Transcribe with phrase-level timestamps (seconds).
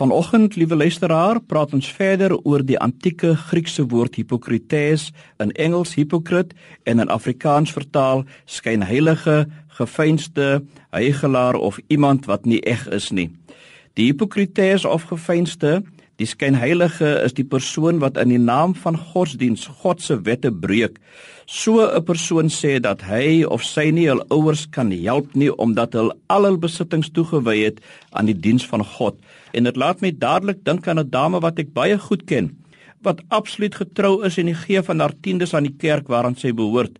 [0.00, 5.10] Vanoggend, liewe luisteraar, praat ons verder oor die antieke Griekse woord hypokrites,
[5.44, 6.56] in Engels hypocrite
[6.88, 9.42] en in Afrikaans vertaal skynheilige,
[9.76, 10.62] gefeinste,
[10.96, 13.26] heiligelaar of iemand wat nie eg is nie.
[14.00, 15.82] Die hypokrites of gefeinste,
[16.20, 20.98] die skynheilige is die persoon wat in die naam van godsdiens God se wette breek.
[21.46, 25.92] So 'n persoon sê dat hy of sy nie hul ouers kan help nie omdat
[25.94, 27.80] hulle al hul besittings toegewy het
[28.12, 29.16] aan die diens van God
[29.52, 32.56] en dit laat my dadelik dink aan 'n dame wat ek baie goed ken
[33.02, 36.98] wat absoluut getrou is en gee van haar tiendes aan die kerk waaraan sy behoort.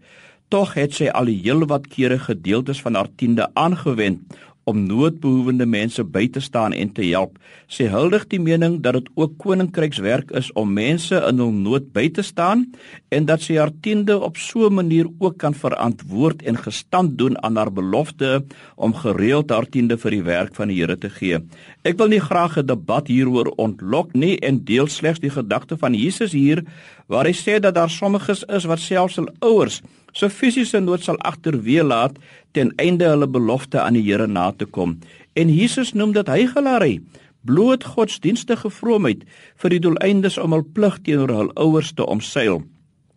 [0.48, 4.20] Tog het sy al heelwat kere gedeeltes van haar tiende aangewend
[4.68, 7.38] om noodbehoevende mense by te staan en te help.
[7.70, 12.08] Sy huldig die mening dat dit ook koninkrykswerk is om mense in hul nood by
[12.14, 12.66] te staan
[13.14, 17.42] en dat sy haar tiende op so 'n manier ook kan verantwoord en gestand doen
[17.42, 18.44] aan haar belofte
[18.76, 21.38] om gereeld haar tiende vir die werk van die Here te gee.
[21.82, 25.94] Ek wil nie graag 'n debat hieroor ontlok nie en deel slegs die gedagte van
[25.94, 26.64] Jesus hier
[27.06, 31.18] waar hy sê dat daar sommiges is wat selfs hul ouers so fisiese nood sal
[31.26, 32.18] agterweë laat
[32.52, 34.98] ten einde hulle belofte aan die Here na te kom.
[35.34, 37.00] En Jesus noem dit heiligelaarry,
[37.46, 39.24] bloot godsdienstige vroomheid
[39.62, 42.60] vir die doeleindes om hul plig teenoor hul ouers te omseil.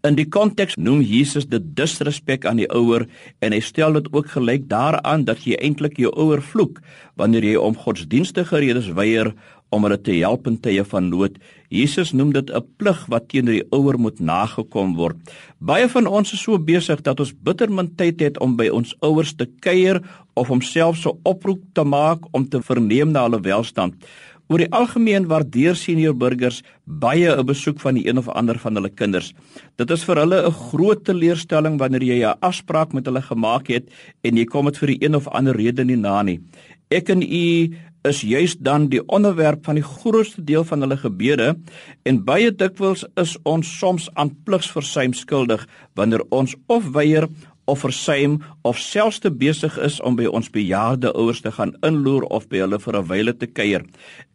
[0.04, 3.06] In die konteks noem Jesus dit disrespek aan die ouer
[3.40, 6.82] en hy stel dit ook gelyk daaraan dat jy eintlik jou ouer vloek
[7.16, 9.32] wanneer jy om godsdienstige redes weier
[9.74, 11.40] om hulle te help in tye van nood.
[11.74, 15.18] Jesus noem dit 'n plig wat teenoor die ouer moet nagekom word.
[15.60, 18.96] Baie van ons is so besig dat ons bitter min tyd het om by ons
[19.02, 20.02] ouers te kuier
[20.36, 23.94] of om self so oproep te maak om te verneem na hulle welstand.
[24.52, 28.76] Oor die algemeen waardeer senior burgers baie 'n besoek van die een of ander van
[28.76, 29.34] hulle kinders.
[29.78, 33.90] Dit is vir hulle 'n groot teleurstelling wanneer jy 'n afspraak met hulle gemaak het
[34.24, 36.40] en jy kom dit vir die een of ander rede nie na nie.
[36.92, 37.74] Ek en u
[38.08, 41.54] is juis dan die onderwerp van die grootste deel van hulle gebede
[42.04, 45.64] en baie dikwels is ons soms aan pligsversuim skuldig
[45.96, 47.30] wanneer ons of weier
[47.66, 52.26] of versuim of selfs te besig is om by ons bejaarde ouers te gaan inloer
[52.36, 53.84] of by hulle vir 'n wyle te kuier.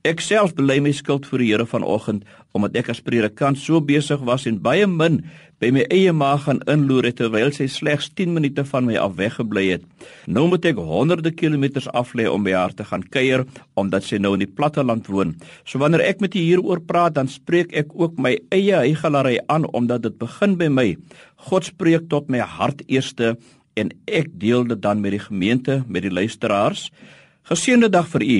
[0.04, 4.20] Ek self bely my skuld voor die Here vanoggend omdat ek as predikant so besig
[4.20, 5.22] was en baie min
[5.58, 9.64] by my eie ma gaan inloer terwyl sy slegs 10 minute van my af weggebly
[9.72, 9.82] het.
[10.30, 13.44] Nou moet ek honderde kilometers af lê om by haar te gaan kuier
[13.74, 15.34] omdat sy nou in die platte land woon.
[15.66, 19.66] So wanneer ek met u hieroor praat, dan spreek ek ook my eie heigalary aan
[19.74, 20.88] omdat dit begin by my.
[21.46, 23.36] God spreek tot my hart eerste
[23.78, 26.88] en ek deel dit dan met die gemeente, met die luisteraars.
[27.48, 28.38] Geseënde dag vir u.